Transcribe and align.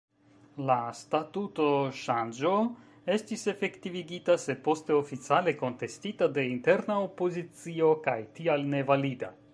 La 0.67 0.75
statutoŝanĝo 0.99 2.53
estis 3.17 3.43
efektivigita, 3.53 4.39
sed 4.45 4.63
poste 4.69 4.97
oficiale 5.03 5.55
kontestita 5.61 6.31
de 6.39 6.47
interna 6.57 6.97
opozicio, 7.07 7.95
kaj 8.09 8.21
tial 8.41 8.71
nevalida. 8.77 9.35